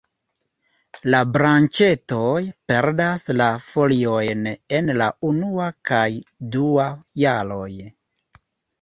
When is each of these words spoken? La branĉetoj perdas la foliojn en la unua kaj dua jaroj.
La 1.15 1.19
branĉetoj 1.35 2.39
perdas 2.73 3.27
la 3.43 3.51
foliojn 3.67 4.51
en 4.81 4.93
la 5.05 5.13
unua 5.33 5.71
kaj 5.93 6.05
dua 6.59 6.91
jaroj. 7.29 7.73